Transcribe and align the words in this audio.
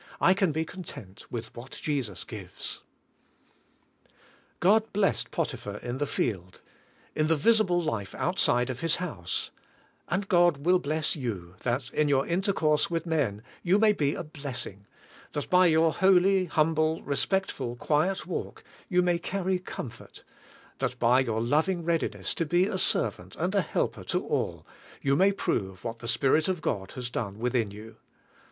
I 0.19 0.33
can 0.33 0.51
be 0.51 0.65
content 0.65 1.29
with 1.31 1.55
what 1.55 1.79
Jesus 1.79 2.23
gives. 2.23 2.81
God 4.59 4.91
blessed 4.93 5.29
Potiphar 5.29 5.77
in 5.77 5.99
the 5.99 6.07
field; 6.07 6.59
in 7.15 7.27
the 7.27 7.35
visible 7.35 7.79
life 7.79 8.15
outside 8.15 8.71
of 8.71 8.79
his 8.79 8.95
house; 8.95 9.51
and 10.07 10.27
God 10.27 10.65
will 10.65 10.79
bless 10.79 11.15
you, 11.15 11.53
that, 11.61 11.91
in 11.93 12.09
your 12.09 12.25
intercourse 12.25 12.89
with 12.89 13.05
men, 13.05 13.43
you 13.61 13.77
may 13.77 13.93
be 13.93 14.15
a 14.15 14.23
blessing; 14.23 14.87
that 15.33 15.51
by 15.51 15.67
your 15.67 15.93
holy, 15.93 16.45
humble, 16.45 17.03
respectful, 17.03 17.75
quiet 17.75 18.25
walk, 18.25 18.63
you 18.89 19.03
may 19.03 19.19
carr}^ 19.19 19.63
comfort; 19.63 20.23
that 20.79 20.97
by 20.97 21.19
your 21.19 21.41
loving 21.43 21.83
readiness 21.85 22.33
to 22.33 22.45
be 22.47 22.65
a 22.65 22.79
servant 22.79 23.35
and 23.35 23.53
a 23.53 23.61
helper 23.61 24.03
to 24.05 24.25
all, 24.25 24.65
you 25.03 25.15
may 25.15 25.31
prove 25.31 25.83
what 25.83 25.99
the 25.99 26.07
Spirit 26.07 26.47
of 26.47 26.59
God 26.61 26.93
has 26.93 27.11
done 27.11 27.37
within 27.37 27.69
you. 27.69 27.97